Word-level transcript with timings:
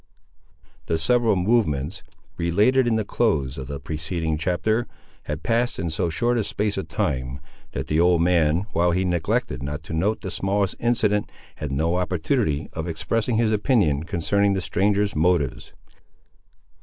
The 0.87 0.97
several 0.97 1.35
movements, 1.35 2.01
related 2.35 2.87
in 2.87 2.95
the 2.95 3.05
close 3.05 3.55
of 3.59 3.67
the 3.67 3.79
preceding 3.79 4.35
chapter, 4.35 4.87
had 5.25 5.43
passed 5.43 5.77
in 5.77 5.91
so 5.91 6.09
short 6.09 6.39
a 6.39 6.43
space 6.43 6.75
of 6.75 6.87
time, 6.87 7.39
that 7.73 7.85
the 7.85 7.99
old 7.99 8.19
man, 8.23 8.65
while 8.73 8.89
he 8.93 9.05
neglected 9.05 9.61
not 9.61 9.83
to 9.83 9.93
note 9.93 10.21
the 10.21 10.31
smallest 10.31 10.75
incident, 10.79 11.31
had 11.57 11.71
no 11.71 11.97
opportunity 11.97 12.67
of 12.73 12.87
expressing 12.87 13.35
his 13.35 13.51
opinion 13.51 14.01
concerning 14.03 14.53
the 14.53 14.59
stranger's 14.61 15.15
motives. 15.15 15.71